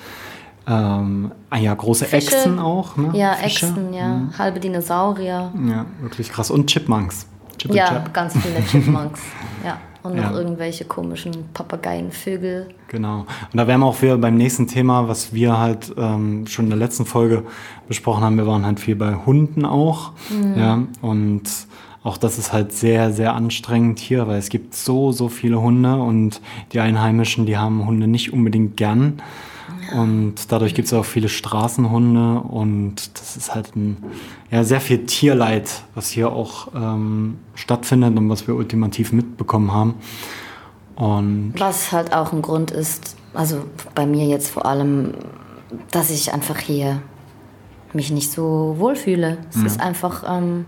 ähm, 0.67 1.31
ah 1.49 1.57
ja, 1.57 1.73
große 1.73 2.05
Fische. 2.05 2.35
Echsen 2.35 2.59
auch. 2.59 2.97
Ne? 2.97 3.11
Ja, 3.13 3.33
Fische. 3.33 3.67
Echsen, 3.67 3.93
ja. 3.93 4.07
Mhm. 4.07 4.37
Halbe 4.37 4.59
Dinosaurier. 4.59 5.51
Ja, 5.67 5.85
wirklich 6.01 6.29
krass. 6.29 6.51
Und 6.51 6.67
Chipmunks. 6.69 7.27
Chip 7.57 7.73
ja, 7.73 7.87
Chip. 7.87 8.13
ganz 8.13 8.37
viele 8.37 8.63
Chipmunks. 8.63 9.21
ja. 9.65 9.77
Und 10.03 10.15
noch 10.15 10.31
ja. 10.31 10.37
irgendwelche 10.37 10.85
komischen 10.85 11.33
Papageienvögel. 11.53 12.69
Genau. 12.87 13.21
Und 13.21 13.57
da 13.57 13.67
wären 13.67 13.81
wir 13.81 13.87
auch 13.87 14.01
wieder 14.01 14.17
beim 14.17 14.37
nächsten 14.37 14.67
Thema, 14.67 15.09
was 15.09 15.33
wir 15.33 15.57
halt 15.57 15.93
ähm, 15.97 16.47
schon 16.47 16.65
in 16.65 16.69
der 16.69 16.79
letzten 16.79 17.05
Folge 17.05 17.43
besprochen 17.89 18.23
haben. 18.23 18.37
Wir 18.37 18.47
waren 18.47 18.65
halt 18.65 18.79
viel 18.79 18.95
bei 18.95 19.15
Hunden 19.15 19.65
auch. 19.65 20.11
Mhm. 20.29 20.57
Ja. 20.57 20.83
Und 21.01 21.49
auch 22.03 22.17
das 22.17 22.37
ist 22.37 22.53
halt 22.53 22.71
sehr, 22.71 23.11
sehr 23.11 23.33
anstrengend 23.33 23.99
hier, 23.99 24.27
weil 24.29 24.37
es 24.37 24.47
gibt 24.47 24.75
so, 24.75 25.11
so 25.11 25.27
viele 25.27 25.59
Hunde 25.59 25.97
und 25.97 26.39
die 26.71 26.79
Einheimischen, 26.79 27.45
die 27.45 27.57
haben 27.57 27.85
Hunde 27.85 28.07
nicht 28.07 28.31
unbedingt 28.31 28.77
gern. 28.77 29.21
Und 29.93 30.51
dadurch 30.51 30.73
gibt 30.73 30.87
es 30.87 30.93
auch 30.93 31.05
viele 31.05 31.29
Straßenhunde 31.29 32.41
und 32.41 33.17
das 33.19 33.37
ist 33.37 33.55
halt 33.55 33.75
ein, 33.75 33.97
ja, 34.51 34.63
sehr 34.63 34.81
viel 34.81 35.05
Tierleid, 35.05 35.69
was 35.95 36.09
hier 36.09 36.31
auch 36.31 36.69
ähm, 36.75 37.39
stattfindet 37.55 38.17
und 38.17 38.29
was 38.29 38.47
wir 38.47 38.55
ultimativ 38.55 39.11
mitbekommen 39.11 39.71
haben. 39.71 39.95
Und 40.95 41.53
was 41.57 41.91
halt 41.91 42.13
auch 42.13 42.33
ein 42.33 42.41
Grund 42.41 42.71
ist, 42.71 43.15
also 43.33 43.63
bei 43.93 44.05
mir 44.05 44.25
jetzt 44.25 44.49
vor 44.49 44.65
allem, 44.65 45.13
dass 45.91 46.09
ich 46.09 46.33
einfach 46.33 46.57
hier 46.57 47.01
mich 47.93 48.11
nicht 48.11 48.31
so 48.31 48.75
wohlfühle. 48.77 49.37
Es 49.49 49.57
ja. 49.57 49.65
ist 49.67 49.79
einfach, 49.79 50.23
ähm, 50.27 50.65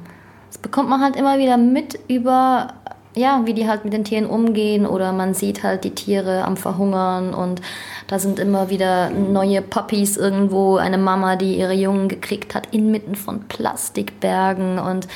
das 0.49 0.59
bekommt 0.59 0.89
man 0.89 1.01
halt 1.01 1.15
immer 1.15 1.39
wieder 1.39 1.57
mit 1.57 1.99
über 2.07 2.73
ja, 3.15 3.41
wie 3.45 3.53
die 3.53 3.67
halt 3.67 3.83
mit 3.83 3.93
den 3.93 4.03
Tieren 4.03 4.25
umgehen 4.25 4.85
oder 4.85 5.11
man 5.13 5.33
sieht 5.33 5.63
halt 5.63 5.83
die 5.83 5.95
Tiere 5.95 6.45
am 6.45 6.57
Verhungern 6.57 7.33
und 7.33 7.61
da 8.09 8.17
sind 8.17 8.39
immer 8.39 8.71
wieder 8.71 9.11
neue 9.11 9.61
Puppies 9.61 10.17
irgendwo, 10.17 10.77
eine 10.77 10.97
Mama, 10.97 11.35
die 11.35 11.59
ihre 11.59 11.73
Jungen 11.73 12.07
gekriegt 12.07 12.55
hat, 12.55 12.73
inmitten 12.73 13.13
von 13.13 13.41
Plastikbergen. 13.47 14.79
Und 14.79 15.07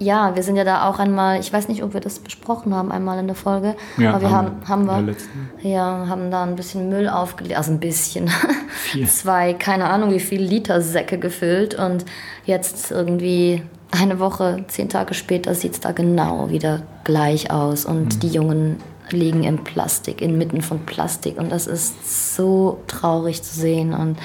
ja, 0.00 0.34
wir 0.34 0.42
sind 0.42 0.56
ja 0.56 0.64
da 0.64 0.88
auch 0.88 0.98
einmal, 0.98 1.38
ich 1.38 1.52
weiß 1.52 1.68
nicht, 1.68 1.84
ob 1.84 1.94
wir 1.94 2.00
das 2.00 2.18
besprochen 2.18 2.74
haben, 2.74 2.90
einmal 2.90 3.20
in 3.20 3.28
der 3.28 3.36
Folge, 3.36 3.76
ja, 3.96 4.10
aber 4.10 4.22
wir 4.22 4.30
haben, 4.32 4.50
haben, 4.66 4.90
haben 4.90 5.06
wir, 5.06 5.70
ja, 5.70 6.06
haben 6.08 6.32
da 6.32 6.42
ein 6.42 6.56
bisschen 6.56 6.88
Müll 6.88 7.08
aufgelegt, 7.08 7.56
also 7.56 7.70
ein 7.70 7.78
bisschen, 7.78 8.28
zwei, 9.06 9.54
keine 9.54 9.84
Ahnung 9.84 10.10
wie 10.10 10.18
viel 10.18 10.42
Liter 10.42 10.82
Säcke 10.82 11.18
gefüllt. 11.18 11.76
Und 11.76 12.04
jetzt 12.44 12.90
irgendwie 12.90 13.62
eine 13.92 14.18
Woche, 14.18 14.64
zehn 14.66 14.88
Tage 14.88 15.14
später 15.14 15.54
sieht 15.54 15.74
es 15.74 15.80
da 15.80 15.92
genau 15.92 16.50
wieder 16.50 16.82
gleich 17.04 17.52
aus. 17.52 17.84
Und 17.84 18.16
mhm. 18.16 18.20
die 18.20 18.28
Jungen 18.30 18.76
liegen 19.10 19.44
im 19.44 19.64
Plastik, 19.64 20.20
inmitten 20.20 20.62
von 20.62 20.86
Plastik 20.86 21.38
und 21.38 21.50
das 21.50 21.66
ist 21.66 22.34
so 22.36 22.80
traurig 22.86 23.42
zu 23.42 23.54
sehen 23.54 23.94
und 23.94 24.18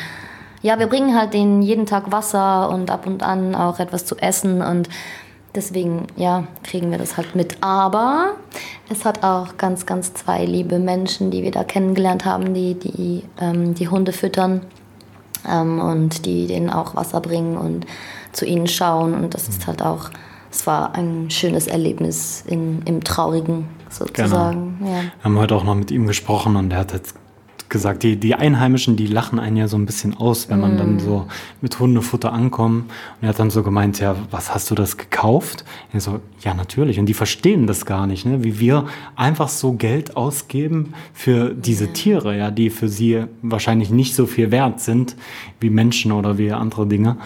ja, 0.61 0.77
wir 0.77 0.87
bringen 0.87 1.17
halt 1.17 1.33
denen 1.33 1.61
jeden 1.63 1.87
Tag 1.87 2.11
Wasser 2.11 2.69
und 2.69 2.91
ab 2.91 3.07
und 3.07 3.23
an 3.23 3.55
auch 3.55 3.79
etwas 3.79 4.05
zu 4.05 4.15
essen 4.17 4.61
und 4.61 4.89
deswegen, 5.55 6.07
ja, 6.15 6.45
kriegen 6.63 6.91
wir 6.91 6.97
das 6.97 7.17
halt 7.17 7.35
mit. 7.35 7.57
Aber 7.61 8.35
es 8.89 9.05
hat 9.05 9.23
auch 9.23 9.57
ganz, 9.57 9.85
ganz 9.85 10.13
zwei 10.13 10.45
liebe 10.45 10.79
Menschen, 10.79 11.31
die 11.31 11.43
wir 11.43 11.51
da 11.51 11.63
kennengelernt 11.63 12.25
haben, 12.25 12.53
die 12.53 12.75
die, 12.75 13.23
ähm, 13.39 13.73
die 13.73 13.87
Hunde 13.87 14.13
füttern 14.13 14.61
ähm, 15.49 15.79
und 15.79 16.25
die 16.25 16.47
denen 16.47 16.69
auch 16.69 16.95
Wasser 16.95 17.21
bringen 17.21 17.57
und 17.57 17.85
zu 18.31 18.45
ihnen 18.45 18.67
schauen. 18.67 19.13
Und 19.13 19.33
das 19.33 19.49
ist 19.49 19.67
halt 19.67 19.81
auch, 19.81 20.09
es 20.51 20.67
war 20.67 20.95
ein 20.95 21.29
schönes 21.29 21.67
Erlebnis 21.67 22.43
in, 22.45 22.81
im 22.83 23.03
Traurigen 23.03 23.67
sozusagen. 23.89 24.77
Genau. 24.79 24.91
Ja. 24.91 25.03
Wir 25.03 25.23
haben 25.23 25.37
heute 25.37 25.55
auch 25.55 25.63
noch 25.63 25.75
mit 25.75 25.91
ihm 25.91 26.07
gesprochen 26.07 26.55
und 26.55 26.71
er 26.71 26.79
hat 26.79 26.93
jetzt 26.93 27.15
gesagt, 27.71 28.03
die, 28.03 28.17
die 28.17 28.35
Einheimischen, 28.35 28.95
die 28.95 29.07
lachen 29.07 29.39
einen 29.39 29.57
ja 29.57 29.67
so 29.67 29.77
ein 29.77 29.87
bisschen 29.87 30.15
aus, 30.15 30.49
wenn 30.49 30.59
man 30.59 30.75
mm. 30.75 30.77
dann 30.77 30.99
so 30.99 31.25
mit 31.61 31.79
Hundefutter 31.79 32.31
ankommt. 32.31 32.83
Und 32.85 33.23
er 33.23 33.29
hat 33.29 33.39
dann 33.39 33.49
so 33.49 33.63
gemeint, 33.63 33.99
ja, 33.99 34.15
was 34.29 34.53
hast 34.53 34.69
du 34.69 34.75
das 34.75 34.97
gekauft? 34.97 35.65
Ich 35.91 36.03
so, 36.03 36.19
ja, 36.41 36.53
natürlich. 36.53 36.99
Und 36.99 37.07
die 37.07 37.13
verstehen 37.15 37.65
das 37.65 37.85
gar 37.85 38.05
nicht, 38.05 38.25
ne? 38.25 38.43
wie 38.43 38.59
wir 38.59 38.85
einfach 39.15 39.49
so 39.49 39.73
Geld 39.73 40.15
ausgeben 40.15 40.93
für 41.13 41.53
diese 41.55 41.85
ja. 41.85 41.91
Tiere, 41.91 42.37
ja, 42.37 42.51
die 42.51 42.69
für 42.69 42.89
sie 42.89 43.23
wahrscheinlich 43.41 43.89
nicht 43.89 44.13
so 44.13 44.27
viel 44.27 44.51
wert 44.51 44.79
sind 44.79 45.15
wie 45.59 45.69
Menschen 45.69 46.11
oder 46.11 46.37
wie 46.37 46.51
andere 46.51 46.85
Dinge. 46.85 47.17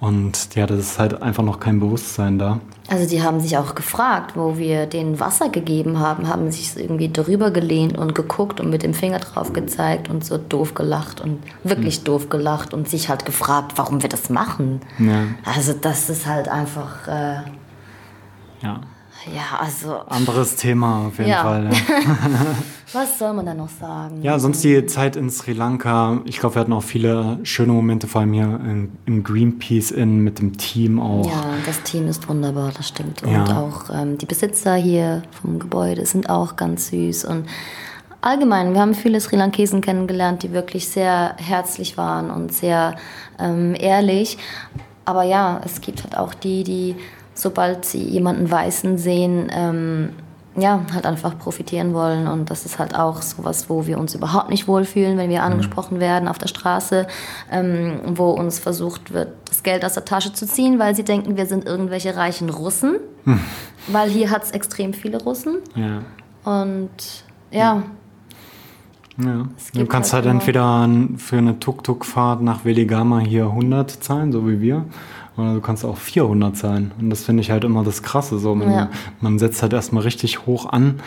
Und 0.00 0.54
ja, 0.54 0.66
das 0.66 0.78
ist 0.80 0.98
halt 0.98 1.22
einfach 1.22 1.42
noch 1.42 1.58
kein 1.58 1.80
Bewusstsein 1.80 2.38
da. 2.38 2.60
Also 2.88 3.08
die 3.08 3.22
haben 3.22 3.40
sich 3.40 3.56
auch 3.56 3.74
gefragt, 3.74 4.36
wo 4.36 4.58
wir 4.58 4.84
denen 4.84 5.18
Wasser 5.18 5.48
gegeben 5.48 6.00
haben, 6.00 6.28
haben 6.28 6.50
sich 6.50 6.76
irgendwie 6.76 7.10
drüber 7.10 7.50
gelehnt 7.50 7.96
und 7.96 8.14
geguckt 8.14 8.60
und 8.60 8.68
mit 8.68 8.82
dem 8.82 8.92
Finger 8.92 9.20
drauf 9.20 9.54
gezeigt 9.54 10.10
und 10.10 10.22
so 10.24 10.36
doof 10.36 10.74
gelacht 10.74 11.22
und 11.22 11.42
wirklich 11.62 12.00
mhm. 12.00 12.04
doof 12.04 12.28
gelacht 12.28 12.74
und 12.74 12.88
sich 12.88 13.08
halt 13.08 13.24
gefragt, 13.24 13.72
warum 13.76 14.02
wir 14.02 14.10
das 14.10 14.28
machen. 14.28 14.82
Ja. 14.98 15.24
Also 15.44 15.72
das 15.72 16.10
ist 16.10 16.26
halt 16.26 16.48
einfach... 16.48 17.08
Äh, 17.08 17.36
ja. 18.62 18.80
Ja, 19.32 19.58
also. 19.60 20.00
Anderes 20.08 20.56
Thema 20.56 21.06
auf 21.06 21.18
jeden 21.18 21.30
ja. 21.30 21.42
Fall. 21.42 21.70
Ja. 21.72 22.56
Was 22.92 23.18
soll 23.18 23.32
man 23.32 23.46
da 23.46 23.54
noch 23.54 23.68
sagen? 23.68 24.22
Ja, 24.22 24.38
sonst 24.38 24.62
die 24.62 24.86
Zeit 24.86 25.16
in 25.16 25.30
Sri 25.30 25.52
Lanka. 25.52 26.20
Ich 26.26 26.38
glaube, 26.38 26.56
wir 26.56 26.60
hatten 26.60 26.72
auch 26.72 26.82
viele 26.82 27.38
schöne 27.42 27.72
Momente, 27.72 28.06
vor 28.06 28.20
allem 28.20 28.32
hier 28.32 28.44
in, 28.44 28.92
im 29.06 29.24
Greenpeace 29.24 29.90
Inn 29.90 30.20
mit 30.20 30.38
dem 30.38 30.56
Team 30.56 31.00
auch. 31.00 31.26
Ja, 31.26 31.44
das 31.66 31.82
Team 31.82 32.06
ist 32.06 32.28
wunderbar, 32.28 32.70
das 32.76 32.88
stimmt. 32.88 33.22
Und 33.22 33.32
ja. 33.32 33.44
auch 33.58 33.90
ähm, 33.90 34.18
die 34.18 34.26
Besitzer 34.26 34.74
hier 34.74 35.22
vom 35.42 35.58
Gebäude 35.58 36.06
sind 36.06 36.28
auch 36.30 36.56
ganz 36.56 36.88
süß. 36.88 37.24
Und 37.24 37.46
allgemein, 38.20 38.74
wir 38.74 38.80
haben 38.80 38.94
viele 38.94 39.20
Sri 39.20 39.36
Lankesen 39.36 39.80
kennengelernt, 39.80 40.42
die 40.42 40.52
wirklich 40.52 40.88
sehr 40.88 41.34
herzlich 41.38 41.96
waren 41.96 42.30
und 42.30 42.52
sehr 42.52 42.94
ähm, 43.38 43.74
ehrlich. 43.78 44.38
Aber 45.04 45.22
ja, 45.24 45.60
es 45.64 45.80
gibt 45.80 46.04
halt 46.04 46.16
auch 46.16 46.34
die, 46.34 46.64
die 46.64 46.96
sobald 47.34 47.84
sie 47.84 48.02
jemanden 48.02 48.50
Weißen 48.50 48.98
sehen, 48.98 49.50
ähm, 49.54 50.10
ja, 50.56 50.82
halt 50.92 51.04
einfach 51.04 51.36
profitieren 51.38 51.94
wollen. 51.94 52.28
Und 52.28 52.50
das 52.50 52.64
ist 52.64 52.78
halt 52.78 52.94
auch 52.94 53.22
sowas, 53.22 53.68
wo 53.68 53.86
wir 53.86 53.98
uns 53.98 54.14
überhaupt 54.14 54.50
nicht 54.50 54.68
wohlfühlen, 54.68 55.18
wenn 55.18 55.30
wir 55.30 55.40
mhm. 55.40 55.52
angesprochen 55.52 56.00
werden 56.00 56.28
auf 56.28 56.38
der 56.38 56.48
Straße, 56.48 57.06
ähm, 57.50 58.00
wo 58.06 58.30
uns 58.30 58.58
versucht 58.58 59.12
wird, 59.12 59.32
das 59.48 59.62
Geld 59.62 59.84
aus 59.84 59.94
der 59.94 60.04
Tasche 60.04 60.32
zu 60.32 60.46
ziehen, 60.46 60.78
weil 60.78 60.94
sie 60.94 61.04
denken, 61.04 61.36
wir 61.36 61.46
sind 61.46 61.66
irgendwelche 61.66 62.16
reichen 62.16 62.50
Russen. 62.50 62.96
Hm. 63.24 63.40
Weil 63.88 64.10
hier 64.10 64.30
hat 64.30 64.44
es 64.44 64.50
extrem 64.52 64.94
viele 64.94 65.22
Russen. 65.22 65.58
Ja. 65.74 66.02
Und 66.44 66.90
ja. 67.50 67.82
Ja. 69.16 69.48
Du 69.74 69.86
kannst 69.86 70.12
halt, 70.12 70.24
halt 70.24 70.34
entweder 70.34 70.88
für 71.18 71.38
eine 71.38 71.58
Tuk-Tuk-Fahrt 71.60 72.42
nach 72.42 72.64
Veligama 72.64 73.20
hier 73.20 73.44
100 73.44 73.90
zahlen, 73.90 74.32
so 74.32 74.48
wie 74.48 74.60
wir. 74.60 74.84
Oder 75.36 75.54
du 75.54 75.60
kannst 75.60 75.84
auch 75.84 75.96
400 75.96 76.56
sein. 76.56 76.92
Und 77.00 77.10
das 77.10 77.24
finde 77.24 77.40
ich 77.40 77.50
halt 77.50 77.64
immer 77.64 77.82
das 77.82 78.02
Krasse. 78.02 78.38
So. 78.38 78.54
Man, 78.54 78.70
ja. 78.70 78.90
man 79.20 79.38
setzt 79.38 79.62
halt 79.62 79.72
erstmal 79.72 80.04
richtig 80.04 80.46
hoch 80.46 80.66
an. 80.66 81.00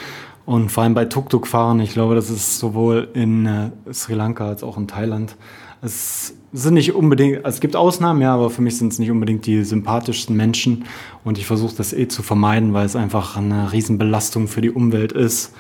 Und 0.46 0.72
vor 0.72 0.84
allem 0.84 0.94
bei 0.94 1.06
Tuk-Tuk-Fahren, 1.06 1.80
ich 1.82 1.92
glaube, 1.92 2.16
das 2.16 2.30
ist 2.30 2.60
sowohl 2.60 3.10
in 3.14 3.46
äh, 3.46 3.94
Sri 3.94 4.14
Lanka 4.14 4.48
als 4.48 4.64
auch 4.64 4.78
in 4.78 4.88
Thailand. 4.88 5.36
Es 5.82 6.36
sind 6.54 6.76
nicht 6.76 6.96
unbedingt, 6.96 7.46
es 7.46 7.60
gibt 7.60 7.76
Ausnahmen, 7.76 8.22
ja, 8.22 8.34
aber 8.34 8.50
für 8.50 8.62
mich 8.62 8.78
sind 8.78 8.94
es 8.94 9.00
nicht 9.00 9.12
unbedingt 9.12 9.46
die 9.46 9.64
sympathischsten 9.64 10.36
Menschen. 10.36 10.86
Und 11.24 11.38
ich 11.38 11.46
versuche 11.46 11.76
das 11.76 11.94
eh 11.94 12.08
zu 12.08 12.24
vermeiden, 12.24 12.74
weil 12.74 12.86
es 12.86 12.96
einfach 12.96 13.36
eine 13.36 13.72
Riesenbelastung 13.74 14.48
für 14.48 14.62
die 14.62 14.72
Umwelt 14.72 15.12
ist. 15.12 15.54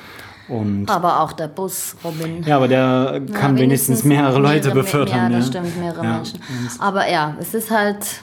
Und 0.48 0.90
aber 0.90 1.20
auch 1.20 1.34
der 1.34 1.50
Bus, 1.50 1.98
Robin. 2.04 2.44
Ja, 2.44 2.56
aber 2.56 2.70
der 2.70 3.22
kann 3.34 3.58
ja, 3.58 3.64
wenigstens, 3.64 3.90
wenigstens, 3.90 4.04
mehrere 4.06 4.40
Leute 4.40 4.70
mehrere, 4.70 4.84
befördern. 4.84 5.18
Ja, 5.18 5.38
das 5.38 5.54
ja. 5.54 5.62
stimmt, 5.62 5.78
mehrere 5.80 6.04
ja. 6.06 6.14
Menschen. 6.14 6.40
Aber 6.80 7.10
ja, 7.12 7.36
es 7.40 7.54
ist 7.54 7.70
halt 7.70 8.22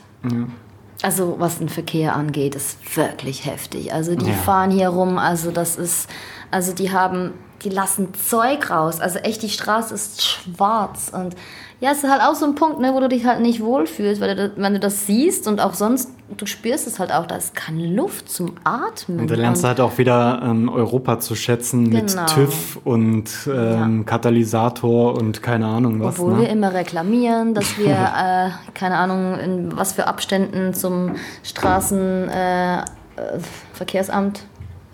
also 1.03 1.37
was 1.39 1.59
den 1.59 1.69
Verkehr 1.69 2.17
angeht, 2.17 2.55
ist 2.55 2.97
wirklich 2.97 3.45
heftig. 3.45 3.93
Also 3.93 4.15
die 4.15 4.31
ja. 4.31 4.33
fahren 4.33 4.71
hier 4.71 4.89
rum, 4.89 5.19
also 5.19 5.51
das 5.51 5.77
ist, 5.77 6.09
also 6.51 6.73
die 6.73 6.93
haben, 6.93 7.33
die 7.63 7.69
lassen 7.69 8.15
Zeug 8.15 8.71
raus. 8.71 9.01
Also 9.01 9.19
echt, 9.19 9.43
die 9.43 9.51
Straße 9.51 9.95
ist 9.95 10.23
schwarz 10.23 11.11
und 11.13 11.37
ja, 11.85 11.91
es 11.91 12.03
ist 12.03 12.11
halt 12.11 12.23
auch 12.23 12.35
so 12.35 12.47
ein 12.47 12.55
Punkt, 12.55 12.81
ne, 12.81 12.95
wo 12.95 13.01
du 13.01 13.11
dich 13.11 13.27
halt 13.27 13.43
nicht 13.43 13.63
wohlfühlst, 13.63 14.23
weil 14.23 14.35
du, 14.35 14.53
wenn 14.57 14.73
du 14.73 14.81
das 14.81 15.07
siehst 15.07 15.47
und 15.47 15.61
auch 15.61 15.75
sonst, 15.75 16.11
du 16.35 16.47
spürst 16.47 16.87
es 16.87 16.99
halt 16.99 17.13
auch, 17.13 17.27
da 17.27 17.37
ist 17.37 17.55
keine 17.55 17.87
Luft 17.87 18.31
zum 18.31 18.55
Atmen. 18.65 19.21
Und 19.21 19.29
du 19.29 19.35
lernst 19.35 19.65
und 19.65 19.69
halt 19.69 19.81
auch 19.81 19.99
wieder 19.99 20.41
ähm, 20.43 20.71
Europa 20.71 21.21
zu 21.21 21.35
schätzen 21.35 21.91
genau. 21.91 22.23
mit 22.23 22.31
TÜV 22.31 22.81
und 22.85 23.29
ähm, 23.49 23.99
ja. 23.99 24.05
Katalysator 24.05 25.15
und 25.15 25.43
keine 25.43 25.67
Ahnung 25.67 26.01
was. 26.01 26.19
Obwohl 26.19 26.33
ne? 26.33 26.41
wir 26.41 26.49
immer 26.49 26.73
reklamieren, 26.73 27.53
dass 27.53 27.77
wir, 27.77 27.91
äh, 27.93 28.49
keine 28.73 28.97
Ahnung, 28.97 29.39
in 29.39 29.77
was 29.77 29.93
für 29.93 30.07
Abständen 30.07 30.73
zum 30.73 31.17
Straßenverkehrsamt 31.43 34.39
äh, 34.39 34.43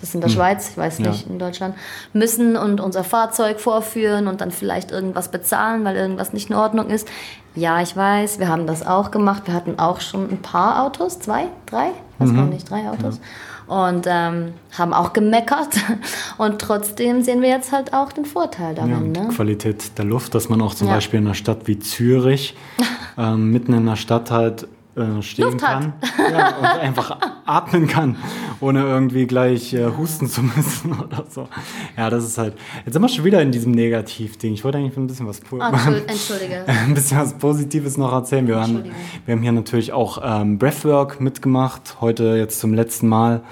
das 0.00 0.10
ist 0.10 0.14
in 0.14 0.20
der 0.20 0.30
hm. 0.30 0.36
Schweiz, 0.36 0.70
ich 0.70 0.76
weiß 0.78 0.98
nicht, 1.00 1.26
ja. 1.26 1.32
in 1.32 1.38
Deutschland, 1.38 1.74
müssen 2.12 2.56
und 2.56 2.80
unser 2.80 3.04
Fahrzeug 3.04 3.60
vorführen 3.60 4.28
und 4.28 4.40
dann 4.40 4.50
vielleicht 4.50 4.90
irgendwas 4.90 5.30
bezahlen, 5.30 5.84
weil 5.84 5.96
irgendwas 5.96 6.32
nicht 6.32 6.50
in 6.50 6.56
Ordnung 6.56 6.88
ist. 6.88 7.08
Ja, 7.54 7.82
ich 7.82 7.96
weiß, 7.96 8.38
wir 8.38 8.48
haben 8.48 8.66
das 8.66 8.86
auch 8.86 9.10
gemacht. 9.10 9.42
Wir 9.46 9.54
hatten 9.54 9.78
auch 9.78 10.00
schon 10.00 10.30
ein 10.30 10.38
paar 10.38 10.84
Autos, 10.84 11.18
zwei, 11.18 11.46
drei, 11.66 11.90
weiß 12.18 12.30
mhm. 12.30 12.36
gar 12.36 12.46
nicht, 12.46 12.70
drei 12.70 12.88
Autos. 12.88 13.18
Ja. 13.18 13.84
Und 13.84 14.06
ähm, 14.08 14.54
haben 14.76 14.92
auch 14.92 15.12
gemeckert. 15.12 15.68
Und 16.38 16.60
trotzdem 16.60 17.22
sehen 17.22 17.40
wir 17.40 17.50
jetzt 17.50 17.70
halt 17.70 17.92
auch 17.92 18.12
den 18.12 18.24
Vorteil 18.24 18.74
daran. 18.74 18.90
Ja, 18.90 19.20
die 19.20 19.28
ne? 19.28 19.28
Qualität 19.34 19.96
der 19.98 20.04
Luft, 20.06 20.34
dass 20.34 20.48
man 20.48 20.60
auch 20.60 20.74
zum 20.74 20.88
Beispiel 20.88 21.20
in 21.20 21.26
einer 21.26 21.34
Stadt 21.34 21.66
wie 21.66 21.78
Zürich 21.78 22.56
ähm, 23.18 23.52
mitten 23.52 23.72
in 23.74 23.86
der 23.86 23.96
Stadt 23.96 24.30
halt 24.30 24.66
äh, 25.00 25.22
stehen 25.22 25.44
Luft 25.44 25.58
kann 25.58 25.92
ja, 26.32 26.56
und 26.56 26.66
einfach 26.66 27.16
atmen 27.46 27.86
kann, 27.86 28.16
ohne 28.60 28.82
irgendwie 28.82 29.26
gleich 29.26 29.72
äh, 29.74 29.86
husten 29.96 30.28
zu 30.28 30.42
müssen 30.42 30.92
oder 31.04 31.24
so. 31.28 31.48
Ja, 31.96 32.10
das 32.10 32.24
ist 32.24 32.38
halt. 32.38 32.54
Jetzt 32.84 32.92
sind 32.92 33.02
wir 33.02 33.08
schon 33.08 33.24
wieder 33.24 33.42
in 33.42 33.52
diesem 33.52 33.72
Negativding. 33.72 34.54
Ich 34.54 34.64
wollte 34.64 34.78
eigentlich 34.78 34.96
ein 34.96 35.06
bisschen 35.06 35.26
was, 35.26 35.40
oh, 35.50 35.56
Entschuldige. 36.06 36.64
ein 36.66 36.94
bisschen 36.94 37.18
was 37.18 37.34
Positives 37.34 37.96
noch 37.96 38.12
erzählen. 38.12 38.46
Wir, 38.46 38.56
waren, 38.56 38.84
wir 39.24 39.34
haben 39.34 39.42
hier 39.42 39.52
natürlich 39.52 39.92
auch 39.92 40.20
ähm, 40.22 40.58
Breathwork 40.58 41.20
mitgemacht, 41.20 41.96
heute 42.00 42.36
jetzt 42.36 42.60
zum 42.60 42.74
letzten 42.74 43.08
Mal 43.08 43.42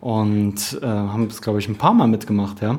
und 0.00 0.78
äh, 0.82 0.86
haben 0.86 1.26
es, 1.28 1.40
glaube 1.40 1.58
ich, 1.60 1.68
ein 1.68 1.76
paar 1.76 1.94
Mal 1.94 2.08
mitgemacht, 2.08 2.60
ja. 2.62 2.78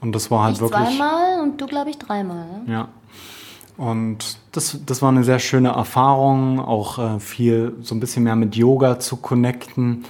Und 0.00 0.14
das 0.14 0.30
war 0.30 0.44
halt 0.44 0.56
ich 0.56 0.60
wirklich. 0.60 0.98
Zweimal 0.98 1.40
und 1.40 1.60
du, 1.60 1.66
glaube 1.66 1.90
ich, 1.90 1.98
dreimal. 1.98 2.46
Ja. 2.66 2.88
Und 3.76 4.38
das, 4.52 4.78
das 4.86 5.02
war 5.02 5.08
eine 5.08 5.24
sehr 5.24 5.38
schöne 5.38 5.70
Erfahrung, 5.70 6.60
auch 6.60 6.98
äh, 6.98 7.20
viel 7.20 7.74
so 7.82 7.94
ein 7.94 8.00
bisschen 8.00 8.22
mehr 8.22 8.36
mit 8.36 8.54
Yoga 8.54 9.00
zu 9.00 9.16
connecten. 9.16 10.04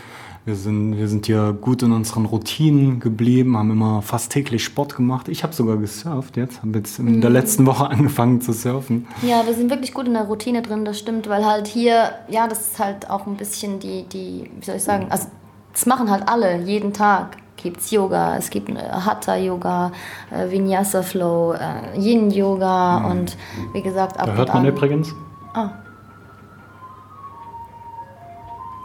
Wir 0.44 0.56
sind, 0.56 0.98
wir 0.98 1.08
sind 1.08 1.24
hier 1.24 1.56
gut 1.58 1.82
in 1.82 1.92
unseren 1.92 2.26
Routinen 2.26 3.00
geblieben, 3.00 3.56
haben 3.56 3.70
immer 3.70 4.02
fast 4.02 4.30
täglich 4.30 4.62
Sport 4.62 4.94
gemacht. 4.94 5.28
Ich 5.28 5.42
habe 5.42 5.54
sogar 5.54 5.78
gesurft 5.78 6.36
jetzt, 6.36 6.60
habe 6.60 6.76
jetzt 6.76 6.98
in 6.98 7.22
der 7.22 7.30
mhm. 7.30 7.36
letzten 7.36 7.64
Woche 7.64 7.86
angefangen 7.90 8.42
zu 8.42 8.52
surfen. 8.52 9.06
Ja, 9.22 9.46
wir 9.46 9.54
sind 9.54 9.70
wirklich 9.70 9.94
gut 9.94 10.06
in 10.06 10.12
der 10.12 10.24
Routine 10.24 10.60
drin, 10.60 10.84
das 10.84 10.98
stimmt, 10.98 11.30
weil 11.30 11.46
halt 11.46 11.66
hier, 11.66 12.10
ja, 12.28 12.46
das 12.46 12.72
ist 12.72 12.78
halt 12.78 13.08
auch 13.08 13.26
ein 13.26 13.36
bisschen 13.36 13.80
die, 13.80 14.02
die 14.02 14.50
wie 14.60 14.64
soll 14.64 14.76
ich 14.76 14.82
sagen, 14.82 15.06
also 15.08 15.28
das 15.72 15.86
machen 15.86 16.10
halt 16.10 16.28
alle 16.28 16.60
jeden 16.62 16.92
Tag 16.92 17.38
gibt 17.64 17.90
Yoga, 17.90 18.36
es 18.36 18.50
gibt 18.50 18.68
äh, 18.68 18.74
Hatha-Yoga, 18.74 19.90
äh, 20.30 20.50
Vinyasa-Flow, 20.50 21.54
äh, 21.54 21.98
Yin-Yoga 21.98 23.00
mhm. 23.00 23.10
und 23.10 23.36
wie 23.72 23.82
gesagt 23.82 24.20
ab 24.20 24.26
Da 24.26 24.34
hört 24.34 24.48
man 24.48 24.58
an. 24.58 24.66
übrigens. 24.66 25.12
Ah. 25.54 25.70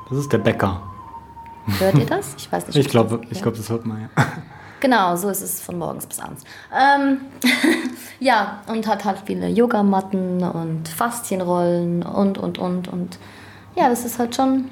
Das 0.09 0.17
ist 0.17 0.31
der 0.31 0.39
Bäcker. 0.39 0.81
Hört 1.77 1.95
ihr 1.95 2.05
das? 2.15 2.35
Ich 2.37 2.51
weiß 2.51 2.67
nicht. 2.67 2.77
ich 2.77 2.89
glaube, 2.89 3.21
ich 3.29 3.41
glaub, 3.41 3.53
das 3.55 3.69
hört 3.69 3.85
man 3.85 4.01
ja. 4.01 4.09
Genau, 4.81 5.13
so 5.17 5.27
ist 5.27 5.41
es 5.41 5.59
von 5.59 5.77
morgens 5.77 6.05
bis 6.05 6.21
abends. 6.21 6.45
Ähm, 6.73 7.19
ja, 8.21 8.61
und 8.67 8.87
hat 8.87 9.03
halt 9.03 9.17
viele 9.25 9.49
Yogamatten 9.49 10.41
und 10.41 10.87
Faszienrollen 10.87 12.01
und, 12.01 12.37
und, 12.37 12.57
und, 12.57 12.87
und 12.87 13.19
ja, 13.75 13.89
das 13.89 14.05
ist 14.05 14.19
halt 14.19 14.35
schon. 14.35 14.65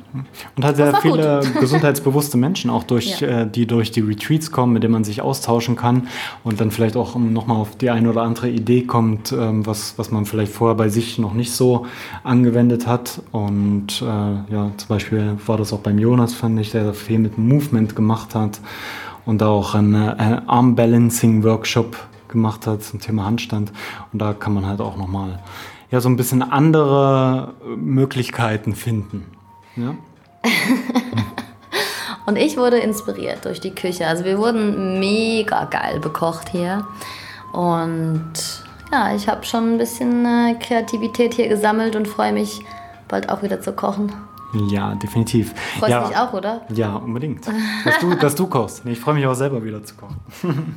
Und 0.55 0.65
hat 0.65 0.75
sehr 0.75 0.95
viele 0.97 1.41
gesundheitsbewusste 1.59 2.37
Menschen 2.37 2.69
auch 2.69 2.83
durch, 2.83 3.21
ja. 3.21 3.41
äh, 3.41 3.49
die 3.49 3.65
durch 3.65 3.91
die 3.91 4.01
Retreats 4.01 4.51
kommen, 4.51 4.73
mit 4.73 4.83
denen 4.83 4.93
man 4.93 5.03
sich 5.03 5.21
austauschen 5.21 5.75
kann 5.75 6.07
und 6.43 6.59
dann 6.59 6.71
vielleicht 6.71 6.97
auch 6.97 7.15
nochmal 7.15 7.57
auf 7.57 7.75
die 7.75 7.89
eine 7.89 8.09
oder 8.09 8.23
andere 8.23 8.49
Idee 8.49 8.83
kommt, 8.83 9.31
ähm, 9.31 9.65
was, 9.65 9.97
was 9.97 10.11
man 10.11 10.25
vielleicht 10.25 10.51
vorher 10.51 10.75
bei 10.75 10.89
sich 10.89 11.19
noch 11.19 11.33
nicht 11.33 11.51
so 11.51 11.85
angewendet 12.23 12.87
hat. 12.87 13.21
Und 13.31 14.01
äh, 14.01 14.05
ja, 14.05 14.71
zum 14.75 14.87
Beispiel 14.87 15.37
war 15.45 15.57
das 15.57 15.71
auch 15.73 15.79
beim 15.79 15.99
Jonas, 15.99 16.33
fand 16.33 16.59
ich, 16.59 16.71
der 16.71 16.93
viel 16.93 17.19
mit 17.19 17.37
Movement 17.37 17.95
gemacht 17.95 18.35
hat 18.35 18.59
und 19.25 19.43
auch 19.43 19.75
einen, 19.75 19.95
einen 19.95 20.49
Arm-Balancing-Workshop 20.49 21.97
gemacht 22.27 22.67
hat 22.67 22.83
zum 22.83 22.99
Thema 22.99 23.25
Handstand. 23.25 23.71
Und 24.11 24.21
da 24.21 24.33
kann 24.33 24.53
man 24.53 24.65
halt 24.65 24.81
auch 24.81 24.97
nochmal 24.97 25.39
ja 25.91 26.01
so 26.01 26.09
ein 26.09 26.17
bisschen 26.17 26.43
andere 26.43 27.53
Möglichkeiten 27.75 28.75
finden. 28.75 29.25
Ja? 29.75 29.95
Und 32.25 32.35
ich 32.35 32.57
wurde 32.57 32.77
inspiriert 32.77 33.45
durch 33.45 33.61
die 33.61 33.73
Küche. 33.73 34.05
Also 34.05 34.25
wir 34.25 34.37
wurden 34.37 34.99
mega 34.99 35.63
geil 35.65 36.01
bekocht 36.01 36.49
hier. 36.49 36.85
Und 37.53 38.33
ja, 38.91 39.15
ich 39.15 39.29
habe 39.29 39.45
schon 39.45 39.73
ein 39.73 39.77
bisschen 39.77 40.25
äh, 40.25 40.55
Kreativität 40.55 41.33
hier 41.33 41.47
gesammelt 41.47 41.95
und 41.95 42.07
freue 42.07 42.33
mich, 42.33 42.65
bald 43.07 43.29
auch 43.29 43.43
wieder 43.43 43.61
zu 43.61 43.71
kochen. 43.71 44.11
Ja, 44.69 44.95
definitiv. 44.95 45.53
Freust 45.79 45.91
ja, 45.91 46.01
du 46.01 46.07
dich 46.09 46.17
auch, 46.17 46.33
oder? 46.33 46.61
Ja, 46.73 46.95
unbedingt. 46.95 47.47
Dass 47.85 47.99
du, 47.99 48.15
dass 48.15 48.35
du 48.35 48.47
kochst. 48.47 48.85
Ich 48.85 48.99
freue 48.99 49.15
mich 49.15 49.25
auch 49.27 49.33
selber 49.33 49.63
wieder 49.63 49.83
zu 49.83 49.95
kochen. 49.95 50.17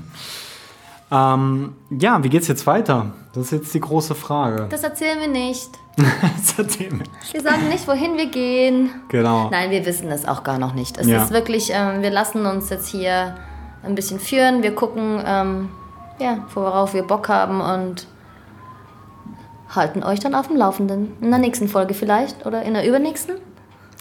Ähm, 1.12 1.74
ja, 1.90 2.22
wie 2.22 2.28
geht's 2.28 2.46
jetzt 2.48 2.66
weiter? 2.66 3.12
Das 3.32 3.44
ist 3.46 3.50
jetzt 3.52 3.74
die 3.74 3.80
große 3.80 4.14
Frage. 4.14 4.66
Das 4.70 4.82
erzählen 4.82 5.18
wir 5.20 5.28
nicht. 5.28 5.70
das 5.96 6.58
erzählen 6.58 7.00
wir. 7.00 7.06
Wir 7.32 7.40
sagen 7.42 7.68
nicht, 7.68 7.86
wohin 7.88 8.16
wir 8.16 8.26
gehen. 8.26 8.90
Genau. 9.08 9.50
Nein, 9.50 9.70
wir 9.70 9.84
wissen 9.86 10.08
es 10.10 10.26
auch 10.26 10.42
gar 10.44 10.58
noch 10.58 10.72
nicht. 10.74 10.98
Es 10.98 11.06
Ja. 11.06 11.22
ist 11.22 11.32
wirklich, 11.32 11.70
ähm, 11.72 12.02
wir 12.02 12.10
lassen 12.10 12.46
uns 12.46 12.70
jetzt 12.70 12.88
hier 12.88 13.34
ein 13.82 13.94
bisschen 13.94 14.20
führen. 14.20 14.62
Wir 14.62 14.74
gucken, 14.74 15.20
ähm, 15.24 15.68
ja, 16.18 16.38
worauf 16.54 16.94
wir 16.94 17.02
Bock 17.02 17.28
haben 17.28 17.60
und 17.60 18.06
halten 19.74 20.02
euch 20.02 20.20
dann 20.20 20.34
auf 20.34 20.48
dem 20.48 20.56
Laufenden. 20.56 21.12
In 21.20 21.30
der 21.30 21.38
nächsten 21.38 21.68
Folge 21.68 21.94
vielleicht 21.94 22.46
oder 22.46 22.62
in 22.62 22.74
der 22.74 22.86
übernächsten. 22.86 23.36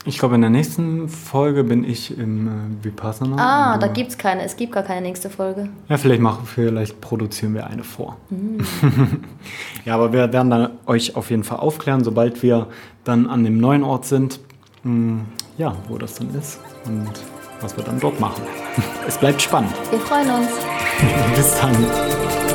Ich 0.09 0.17
glaube, 0.17 0.33
in 0.33 0.41
der 0.41 0.49
nächsten 0.49 1.07
Folge 1.07 1.63
bin 1.63 1.83
ich 1.83 2.17
im 2.17 2.47
äh, 2.47 2.83
Vipassana. 2.83 3.35
Ah, 3.37 3.77
da 3.77 3.85
äh, 3.85 3.89
gibt's 3.93 4.17
keine. 4.17 4.41
Es 4.43 4.57
gibt 4.57 4.71
gar 4.71 4.81
keine 4.81 5.01
nächste 5.01 5.29
Folge. 5.29 5.69
Ja, 5.87 5.97
vielleicht, 5.97 6.19
machen, 6.19 6.47
vielleicht 6.47 6.99
produzieren 6.99 7.53
wir 7.53 7.67
eine 7.67 7.83
vor. 7.83 8.17
ja, 9.85 9.93
aber 9.93 10.11
wir 10.11 10.33
werden 10.33 10.49
dann 10.49 10.71
euch 10.87 11.15
auf 11.15 11.29
jeden 11.29 11.43
Fall 11.43 11.59
aufklären, 11.59 12.03
sobald 12.03 12.41
wir 12.41 12.69
dann 13.03 13.27
an 13.27 13.43
dem 13.43 13.59
neuen 13.59 13.83
Ort 13.83 14.05
sind, 14.05 14.39
mh, 14.81 15.25
ja, 15.59 15.75
wo 15.87 15.99
das 15.99 16.15
dann 16.15 16.33
ist 16.33 16.59
und 16.85 17.11
was 17.61 17.77
wir 17.77 17.83
dann 17.83 17.99
dort 17.99 18.19
machen. 18.19 18.41
es 19.07 19.15
bleibt 19.15 19.39
spannend. 19.39 19.73
Wir 19.91 19.99
freuen 19.99 20.27
uns. 20.31 20.49
Bis 21.35 21.55
dann. 21.61 22.48